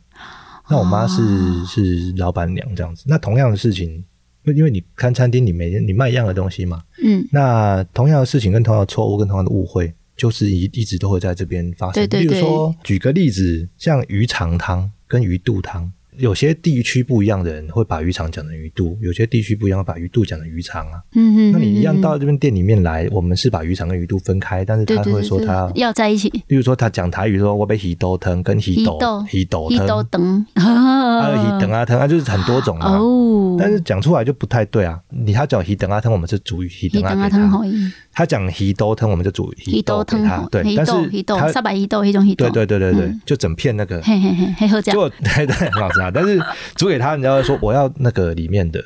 [0.67, 3.03] 那我妈是、哦是老板娘这样子。
[3.05, 4.03] 那同样的事情，
[4.45, 11.93] 因为你开餐厅，你每天你卖一样的东西嘛，嗯，那同样的事情跟同样的错误跟同样的误会，就是一一直都会在这边发生。
[11.93, 15.93] 对对对例如说，举个例子，像鱼肠汤跟鱼肚汤。
[16.17, 21.01] 有些地区不一样的人会把鱼肠讲成鱼肚，有些地区不一样会把鱼肚讲成鱼肠啊。
[21.15, 32.97] 嗯嗯，那你一样嗯到这边店里面来，我们是把鱼肠跟鱼肚分开，但是他会说他要在一起，例如说，他讲台语说“我被鱼豆疼”跟鱼豆鱼豆一都汤，等，还有鱼等啊疼啊，就是很多种啊。
[32.97, 34.99] 哦，但是讲出来就不太对啊！
[35.09, 37.73] 你他讲鱼等啊疼，我们是煮鱼一等等啊啊给他；汤好意，
[38.11, 40.47] 他讲鱼豆疼，我们就煮鱼一豆给他。
[40.51, 44.99] 对，一但是豆一豆他三百一豆一种一豆，对对对对对嗯，就整片那个，嘿嘿嘿，嘿喝这样。
[44.99, 46.11] 就对对很好吃啊。
[46.13, 46.41] 但是
[46.75, 48.83] 煮给他，人家会说我要那个里面的，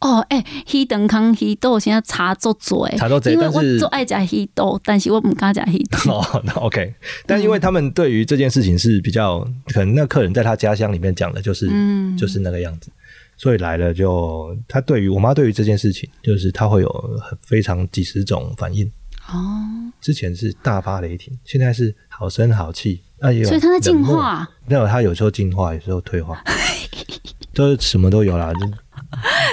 [0.00, 6.94] 哦，哎，一等康一豆现在茶做做哎，茶做做因为我但是做爱加黑豆，但是我不敢加黑豆， 哦，那 OK。
[7.26, 9.40] 但因为他们对于这件事情是比较，
[9.72, 12.90] 可能那客人在他家乡里面讲的就是嗯，就是那个样子，
[13.36, 18.90] 所以来了就他对于我妈对于这件事情，就是他会有非常几十种反应。
[19.28, 19.40] 哦，
[20.02, 26.44] 之前是大发雷霆，现在是好声好气，那也有所以它在进，化，没有他有时候进化，有时候退化，
[27.54, 28.52] 就是什么都有啦。
[28.52, 28.60] 就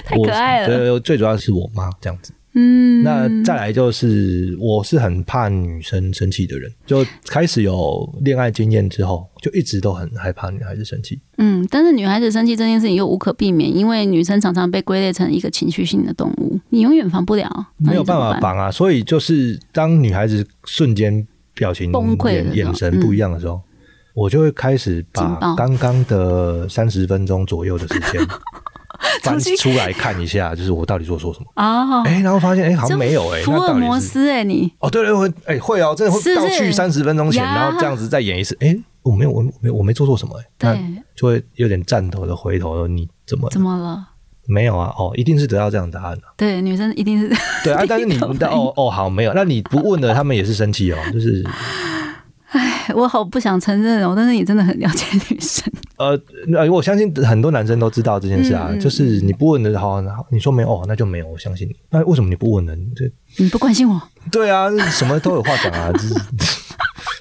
[0.03, 2.34] 太可爱了，对，最主要是我妈这样子。
[2.53, 11.17] 嗯，那再来就是，我是很怕女生生气的人，就开始有恋爱经验之后，就一直都很害怕女孩子生气。
[11.38, 18.17] 嗯，但是女孩子生气这件事情又无可避免，因为女生常常被归类成一个情绪性的动物，你永远防不了，那没有办。
[18.17, 21.25] 法防啊，所以就是当女孩子瞬间
[21.62, 23.62] 表情、崩溃眼眼神不一样的时候，
[24.15, 28.19] 我就会开始把刚刚的三十分钟左右的时间
[29.21, 31.45] 翻出来看一下，就是我到底做错什么。
[31.54, 34.71] 啊，哎、然后发现哎、好像没有哎、福尔摩斯哎、你。
[34.80, 37.54] 哦，对对会哎、会哦，真的会倒去三十分钟前，呀。
[37.56, 38.58] 然后这样子再演一次。
[38.60, 44.08] 哎、我没有我没有我没做错什么哎、那对，就会有点站头的回头说你怎么怎么了？
[44.47, 44.93] 没有啊？
[44.97, 46.34] 哦，一定是得到这样的答案啊。
[46.38, 47.30] 对，女生一定是
[47.63, 51.43] 对啊， 但是你哦哦好没有，那你不问的， 他们也是生气哦，就是
[52.95, 55.71] 我好不想承认哦，但是你真的很了解女生。
[55.97, 56.19] 呃
[56.58, 60.01] 呃，我相信很多男生都知道这件事啊，就是你不问的好，
[60.32, 61.75] 你说没有哦，那就没有，我相信你。
[61.91, 62.75] 那为什么你不问呢？
[62.75, 64.01] 你这你不关心我，
[64.32, 66.13] 对啊，什么都有话讲啊， 就是。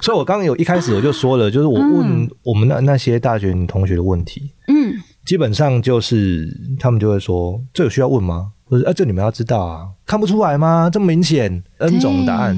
[0.02, 8.52] 所以我刚刚有一开始我就说了，就是我问我们那那些大学女同学的问题，嗯，基本上就是他们就会说，这有需要问吗？
[8.64, 10.88] 或者啊，这你们要知道啊，看不出来吗？
[10.90, 12.56] 这么明显，N 种答案。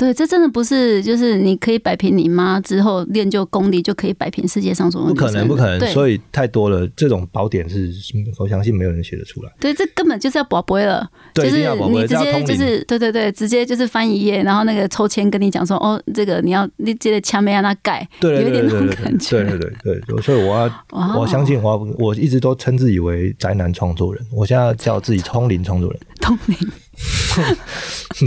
[0.00, 6.88] 对，这真的不是就是你可以摆平你妈之后练就功力就可以摆平世界上所有不可能，不可能，所以太多了。
[6.96, 7.92] 这种宝典是，
[8.38, 9.52] 我相信没有人写得出来。
[9.60, 26.00] 对，这根本就是要宝贝了，对就是要宝贝你直接就是对对对，直接就是翻一页，然后那个抽签跟你讲说，哦，这个你要你接着枪没让他盖，有一点那种感觉，对对对对对，所以我要我相信我要我一直都称自己为宅男创作人，我现在叫自己通灵创作人。
[26.22, 26.56] 通灵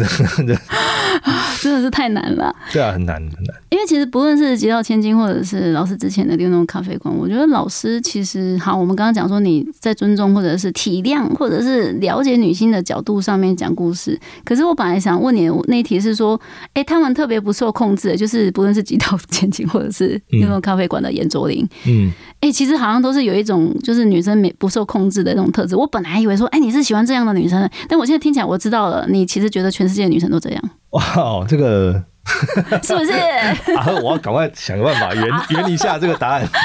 [1.62, 2.54] 真的是太难了。
[2.72, 3.56] 对啊，很难很难。
[3.70, 14.20] 因为其实不论是极道千金，或者是老师之前的六弄咖啡馆，我觉得老师其实好，我们刚刚讲说你在尊重或者是体谅或者是了解女性的角度上面讲故事。
[14.44, 16.40] 可是我本来想问你的那一题是说，
[16.74, 25.76] 哎、他们特别不受控制的，就是不论是极道千金或者是六弄咖啡馆的严卓林，嗯，哎、其实好像都是有一种就是女生没不受控制的那种特质。
[25.76, 32.02] 我本来还以为说，哎、你是喜欢这样的女生的，但我现在听起来我知道了，你其实觉得全世界的女生都这样，哇，哦这个
[32.82, 33.12] 是不是？
[33.76, 36.48] 啊，我要赶快想个办法圆圆一下这个答案。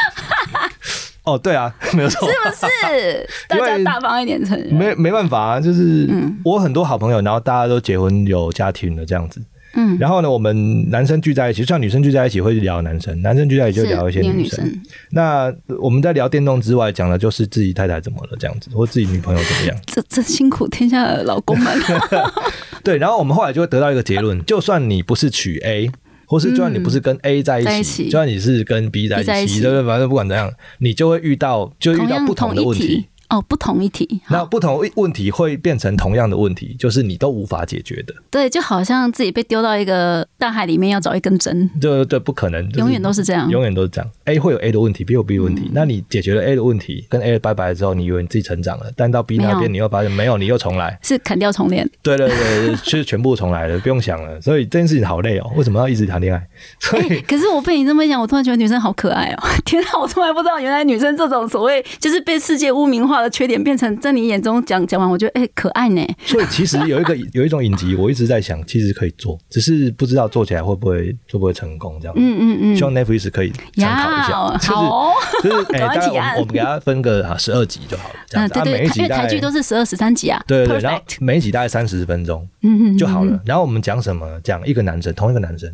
[1.24, 3.28] 哦，对啊，没有错，是不是？
[3.48, 4.72] 大家大方一点承认。
[4.72, 9.42] 没没办法啊，就是嗯我很多好朋友，然后大家都结婚有家庭了这样子。
[9.74, 14.64] 嗯，然后呢，我们男生聚在一起，就像女生聚在一起会聊男生，男生聚在一起就聊一些女生。
[14.64, 14.82] 生。
[15.10, 19.76] 那我们在聊电动之外，讲的就是自己太太怎么了这样子，或自己女朋友怎么样。
[19.86, 21.78] 这这辛苦天下的老公们。
[22.82, 25.90] 对，然后我们后来就会得到一个结论：就算你不是娶 A，
[26.26, 29.86] 或是就算你不是跟 A 在一起，在一起就算你是跟 B 在一起对不对？
[29.86, 33.06] 反正不管怎样，你就会遇到，就会遇到不同的问题。
[33.28, 34.20] 哦，不同一题。
[34.28, 38.14] 那不同问题会变成同样的问题，就是你都无法解决的。
[38.30, 43.48] 对，就好像自己被丢到一个大海里面，要找一根针，对对，不可能，就是永远都是这样。
[43.50, 44.10] 永远都是这样。
[44.24, 45.62] A 会有 A 的问题，B 有 B 的问题。
[45.66, 50.98] 嗯那你解决了 A 的问题，跟 A 拜拜之后，你以为你自己成长了，但到 B 那边，你又发现没有，你又重来。
[51.02, 51.88] 是砍掉重练。
[52.02, 54.40] 对对对，是全部重来了，不用想了。
[54.40, 56.48] 所以这件事情好累哦，为什么要一直谈恋爱？
[56.80, 59.42] 所以哎、可是我被你这么一讲，我突然觉得女生好可爱哦！
[59.64, 66.04] 天啊，我从来不知道，原来女生这种所谓就是被世界污名化的缺点，变成在你眼中讲讲完，我觉得哎、可爱呢。
[66.24, 72.14] 所以其实有一个 有一种影集，我一直在想，其实可以做，只是不知道做起来会不会会不会成功这样。
[72.16, 75.12] 嗯嗯嗯希，望 Netflix 可以参考一呀下，，好哦。
[75.42, 78.58] 就是就是 哎，赶快大概我们我们给它分个啊十二集就好了，这样嗯，子。
[78.58, 83.40] 啊，对对，每一集台剧都是十二十三集啊，对对对，然后每一集大概三十分钟嗯嗯就好了。
[83.44, 84.28] 然后我们讲什么？
[84.42, 85.70] 讲一个男生，同一个男生，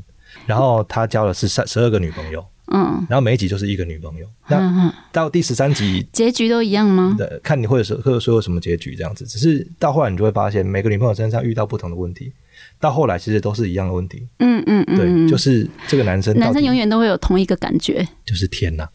[0.46, 4.26] 然后他交了是三十二个女朋友，嗯然后每一集就是一个女朋友。
[4.48, 7.14] 那到第十三集结局都一样吗？
[7.16, 9.24] 对，看你会有会有说有什么结局这样子。
[9.26, 12.32] 只是到后来你就会发现，每个女朋友身上遇到不同的问题，
[12.80, 14.26] 到后来其实都是一样的问题。
[14.38, 18.86] 嗯嗯嗯，对，嗯就是这个男生，男生永远都会有同一个感觉，就是天呐，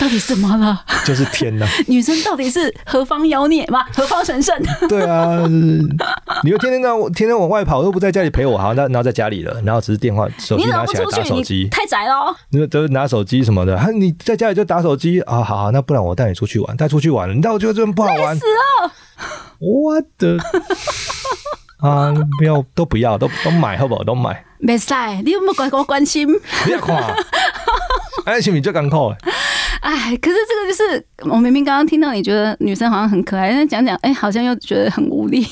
[0.00, 0.82] 到底怎么了？
[1.04, 1.66] 就是天呐。
[1.86, 3.84] 女生到底是何方妖孽吗？
[3.94, 4.56] 何方神圣？
[4.88, 5.44] 对啊，
[6.42, 12.34] 你又天天让我天天往外跑，又不在家里陪我，好，那然后在家里了，然后只是电话手机拿起来打手机，太宅了哦。
[12.50, 13.76] 那都是拿手机什么的。
[13.76, 15.42] 啊，你在家里就打手机啊？
[15.42, 18.34] 好好，那不然我带你出去玩，带出去玩了，你带我觉得这么不好玩？
[18.34, 18.92] 死了！
[19.58, 20.38] 我的
[21.86, 24.02] 啊，不要都不要，都都买好不好？
[24.02, 26.26] 都买，没赛，你有没有关我关心？
[26.64, 27.14] 不要看，
[28.24, 29.18] 哎，是你最艰苦的。
[29.80, 35.46] 哎，可是这个就是我明明刚刚听到你觉得女生好像很可爱，但是讲讲哎，好像又觉得很无力。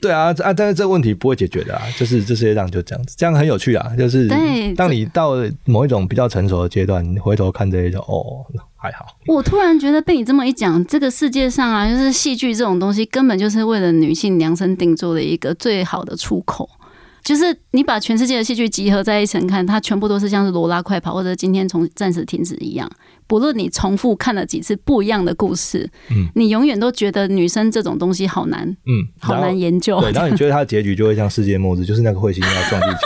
[0.00, 3.92] 对啊， 啊，但是这个问题不会解决的啊，就是这世界上就这样子，这样很有趣啊。
[3.96, 5.32] 就是对当你到
[5.64, 8.44] 某一种比较成熟的阶段，你回头看这一种，哦，
[8.76, 9.06] 还好。
[9.26, 16.68] 我突然觉得被你这么一讲，这个世界上啊，就是戏剧这种东西，根本就是为了女性量身定做的一个最好的出口。
[17.24, 22.88] 就是你把全世界的戏剧集合在一层看，它全部都是像是罗拉快跑或者今天从暂时停止一样。
[23.26, 29.98] 不论你重复看了几次不一样的故事，嗯你永远都觉得女生这种东西好难，嗯，好难研究。
[30.02, 32.98] 对，然后你觉得它的结局就会像世界末日， 就是那个彗星要撞地球。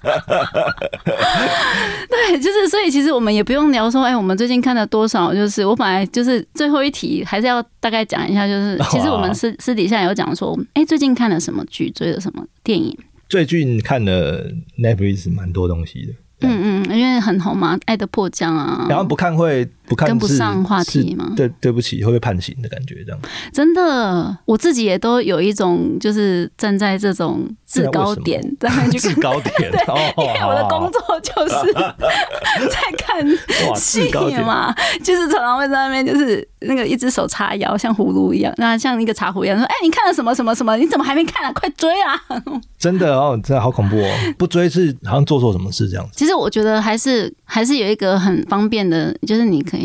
[2.10, 5.32] 对，就是所以其实我们也不用聊说，哎，我们最近看了多少？
[5.32, 12.79] 就是我本来就是最后一题还是要大概讲一下，就是其实我们私 私底下有讲说，哎，最近看了什么剧，追了什么电影。
[13.28, 23.20] 最近看了 Netflix 蛮多东西的，嗯嗯，因为很红嘛，《爱的迫降》啊，然后不看会不看跟不上话题吗对，对不起，会被判刑的感觉，这样。
[23.52, 34.08] 真的，我自己也都有一种就是站在这种制高点在那去看制高点 哦，因为我的工作就是在看戏
[34.44, 34.72] 嘛，
[35.02, 40.76] 就是常常会在那边就是那个一只手叉腰，像葫芦一样，那像一个茶壶一样，说：“哎、你看了什么什么什么？
[40.76, 41.52] 你怎么还没看啊？
[41.52, 42.14] 快追啊！”
[42.78, 44.10] 真的哦，真的好恐怖哦！
[44.38, 46.12] 不追是好像做错什么事这样子。
[46.14, 49.79] 其实我觉得还是还是有一个很方便的，就是你可以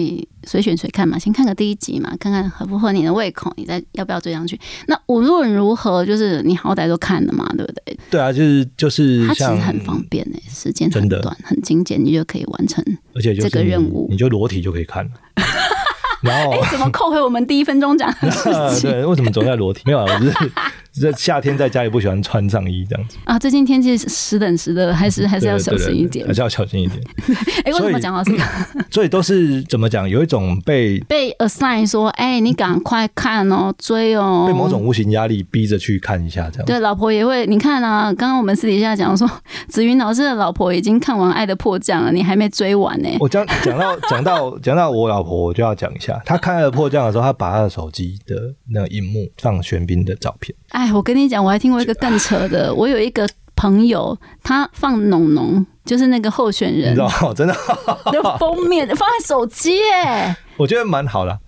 [0.45, 4.59] 随选随看嘛，先看个第一集嘛，看看合不合你的胃口，你再要不要追上去。
[4.87, 7.97] 那无论如何，就是你好歹都看了嘛，对不对？
[8.09, 12.83] 对啊，就是就是像它其实很方便诶、时间很真的短，很精简，你就可以完成。
[13.13, 15.11] 而且就是这个你任务你就裸体就可以看了。
[16.21, 19.83] 然后哎、怎么扣回我们第一分钟讲的事情 对，为什么总在裸体？
[19.85, 20.51] 没有啊，我只是
[21.01, 23.37] 在夏天在家里不喜欢穿上衣这样子，啊？
[23.37, 26.33] 最近天气时冷时热，还是还是要小心一点还。
[26.33, 27.01] 是要小心一点。
[27.65, 28.43] 哎、为什么讲到这个？
[28.89, 30.07] 所以都是怎么讲？
[30.09, 34.45] 有一种被 被 assign 说，哎、你赶快看哦，追哦。
[34.47, 36.65] 被某种无形压力逼着去看一下这样。
[36.65, 37.45] 对，老婆也会。
[37.45, 39.29] 你看啊，刚刚我们私底下讲说，
[39.67, 48.35] 子云老师的老婆已经看完《爱的迫降》了，你还没追完呢、我讲讲到讲到讲到我老婆，我就要讲一下，她看了迫降的时候，她把她的手机的
[48.69, 57.33] 那个荧幕放玄彬的照片，哎， 我跟你讲，我还听过一个更扯的，我有一个朋友，他放农农，就是那个候选人你知道吗？
[57.35, 57.53] 真的，
[58.11, 61.39] 的封面放在手机，耶，我觉得蛮好的。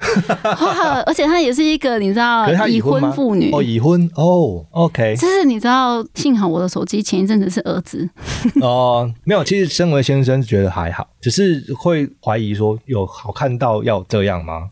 [0.43, 1.02] 哇！
[1.06, 8.08] 而且她也是一个你知道已已婚吗妇女哦，已婚哦，OK，就是你知道，幸好我的手机前一阵子是儿子，
[8.62, 14.67] 哦，没有，其实身为先生觉得还好，只是会怀疑说有好看到要这样吗？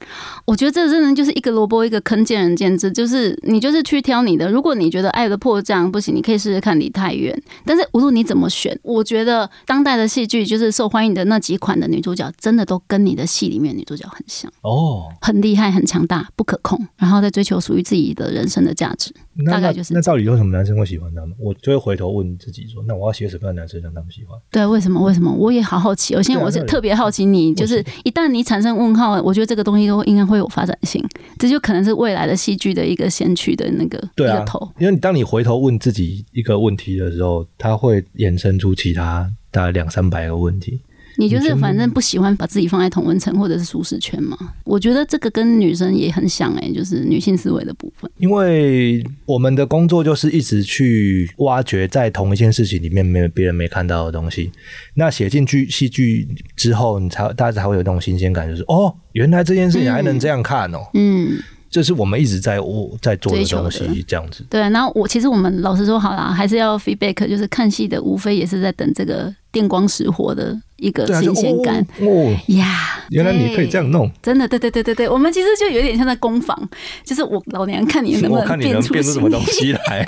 [0.45, 2.91] 我觉得这真的就是一个萝卜一个坑，见仁见智。
[2.91, 7.35] 就是你就是去挑你的，如果你觉得《爱的迫降》不行，你可以试试看《离太远》。
[7.65, 19.13] 但是无论你怎么选，我觉得当代的戏剧就是受欢迎的那几款的女主角，真的都跟你的戏里面女主角很像，哦，很厉害、很强大、不可控，然后在追求属于自己的人生的价值。
[19.45, 21.35] 大概就是那到底为什么男生会喜欢他们？
[21.37, 24.39] 我就会回头问自己说，那我要写什么样的男生让他们喜欢？
[24.49, 25.01] 对，为什么？
[25.01, 25.29] 为什么？
[25.29, 26.23] 我也好好奇我。
[26.23, 31.05] 现在我是特别好奇你，就是一旦你产生问号，我觉得这个东西都应该会有发展性，
[31.37, 40.81] 这就可能是未来的戏剧的一个先驱的那个对啊头。，因为你当你回头问自己一个问题的时候，它会衍生出其他大概两三百个问题。
[41.17, 44.37] 你就是反正不喜欢把自己放在同温层或者是舒适圈嘛？
[44.65, 48.11] 我觉得这个跟女生也很像哎、就是女性思维的部分。
[48.17, 54.51] 因为我们的工作就是一直去挖掘在同一件事情里面没有别人没看到的东西。
[54.93, 56.27] 那写进剧戏剧
[56.57, 60.79] 之后，你才大家才会有那种新鲜感，就是哦，原来这件事情还能这样看哦。
[60.95, 61.37] 嗯，
[61.75, 64.45] 这是我们一直在我在做的东西，这样子。
[64.49, 64.61] 对。
[64.61, 71.85] 然后我其实我们老实说好啦，还是要 feedback，就是看戏的无非也是在等这个电光石火的一个新鲜感。
[71.99, 74.09] 哦哦，呀原来你可以这样弄。
[74.23, 76.57] 真的，对对对对对，我们其实就有点像在工坊，
[77.03, 80.05] 就是我老娘看你能不我看你能出变出什么东西来，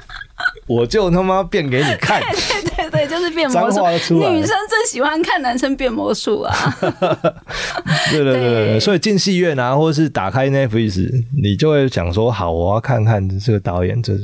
[0.66, 2.22] 我就他妈变给你看。
[2.22, 2.73] 对 对，
[3.06, 3.80] 就是变魔术。
[4.18, 6.54] 女生最喜欢看男生变魔术啊！
[8.10, 11.10] 对对对对所以进戏院啊，或者是打开 Netflix，
[11.42, 14.14] 你就会想说，好，我要看看这个导演，这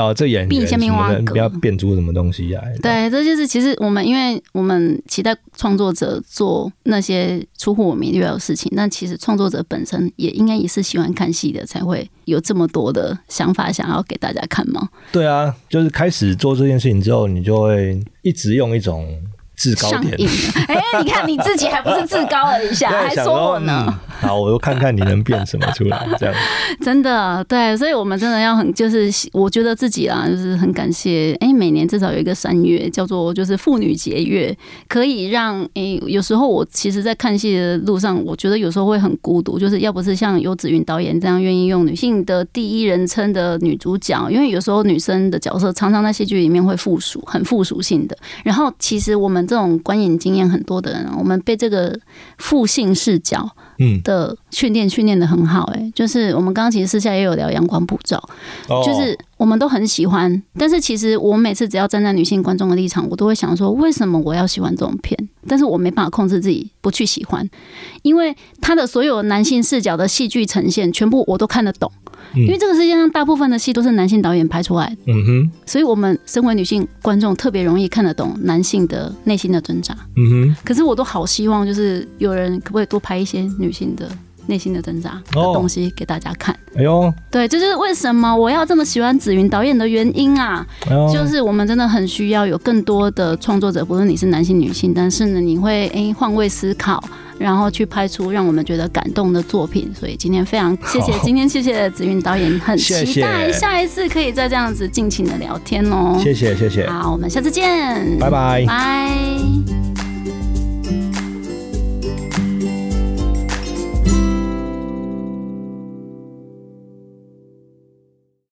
[0.00, 2.74] 啊这演员什么的，挖不要变出什么东西来。
[2.82, 14.88] 对，这就是其实我们，因为我们期待创作者做那些出乎我们意料的事情，但其实创作者本身也应该也是喜欢看戏的，才会有这么多的想法想要给大家看嘛。
[15.12, 19.22] 对啊，就是开始做这件事情之后，你就会一直用一种
[19.56, 20.14] 制高点。
[20.68, 23.84] 哎、你看你自己还不是自高了一下， 还说我呢？
[23.86, 26.34] 嗯好，我又看看你能变什么出来，这样。
[26.80, 34.56] 真的，对，所以我们真的要很，就是我觉得自己啦，就是很感谢，哎，每年至少有一个三月叫做就是妇女节月，
[34.88, 48.16] 可以让，哎，有时候我其实，在看戏的路上，我觉得有时候会很孤独，就是要不是像游子云导演这样愿意用女性的第一人称的女主角，因为有时候女生的角色常常在戏剧里面会附属，很附属性的。
[48.42, 51.98] 然后，其实我们这种观影经验很多的人，我们被这个
[52.38, 53.50] 父性视角。
[53.80, 58.22] 嗯，的训练训练的很好、欸，就是我们刚刚其实私下也有聊阳光普照，
[58.68, 65.14] 哦就是我们都很喜欢，但是其实我每次只要站在女性观众的立场，我都会想说，为什么我要喜欢这种片？
[65.46, 67.46] 但是我没办法控制自己不去喜欢，
[68.00, 71.92] 因为他的所有男性视角的戏剧呈现，全部我都看得懂，
[72.34, 79.94] 嗯因为这个世界上大部分的戏都是男性导演拍出来的，嗯哼，所以我们身为女性观众特别容易看得懂男性的内心的挣扎。
[80.16, 84.08] 嗯哼，可是我都好希望，就是有人可不可以多拍一些女性的
[84.46, 86.54] 内心的挣扎的哦东西给大家看。
[86.76, 90.66] 哎呦，对，这就是为什么我要这么喜欢紫云导演的原因啊！
[90.86, 97.02] 哎，就是我们真的很需要有更多的创作者，不论你是男性女性，但是呢，你会诶换位思考。
[97.36, 106.16] 然后去拍出让我们觉得感动的作品，所以今天非常谢谢， 今天谢谢紫云导演，很期待下一次可以再这样子尽情的聊天哦。
[106.22, 108.64] 谢谢谢谢，好，我们下次见，拜拜。
[108.64, 109.93] 拜。